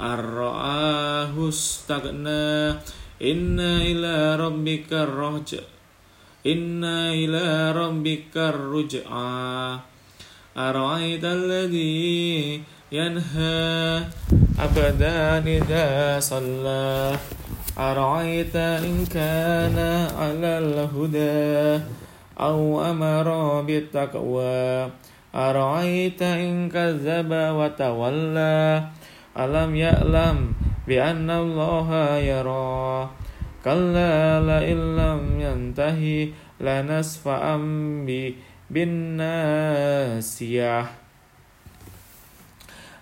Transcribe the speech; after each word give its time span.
أرآه 0.00 1.48
استغنى 1.48 2.70
إن 3.22 3.60
إلى 3.60 4.36
ربك 4.36 4.92
الرجع 4.92 5.58
إن 6.46 6.84
إلى 6.84 7.72
ربك 7.72 8.34
الرجعى 8.36 9.78
أرأيت 10.56 11.24
الذي 11.24 12.62
ينهى 12.92 14.02
أبدا 14.60 15.38
إذا 15.46 16.20
صلى 16.20 17.16
أرأيت 17.78 18.56
إن 18.56 19.06
كان 19.06 19.78
على 20.18 20.52
الهدى 20.58 21.84
أو 22.40 22.90
أمر 22.90 23.28
بالتقوى 23.62 24.90
أرأيت 25.34 26.22
إن 26.22 26.68
كذب 26.70 27.30
وتولى 27.30 28.84
ألم 29.38 29.76
يعلم 29.76 30.52
بأن 30.88 31.30
الله 31.30 32.16
يرى؟ 32.16 33.10
كلا 33.64 34.40
لئن 34.40 34.96
لم 34.96 35.40
ينتهي 35.40 36.28
لنسفعا 36.60 37.56
بالناسية. 38.70 40.86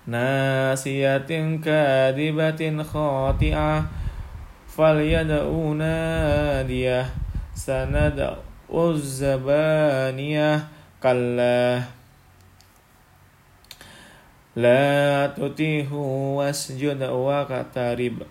ناسية 0.07 1.59
كاذبة 1.65 2.83
خاطئة. 2.83 3.85
فليدعو 4.77 5.75
نادية. 5.75 7.07
سندعو 7.55 8.91
الزبانية. 8.91 10.65
كلا. 11.03 11.83
La 14.57 15.29
tutihu 15.37 16.41
wasjud 16.41 16.97
wa 16.97 17.45
qatarib. 17.45 18.25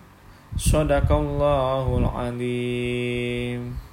Sadaqallahul 0.58 2.02
alim 2.02 3.85